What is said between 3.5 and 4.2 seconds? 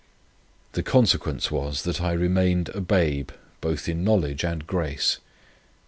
both in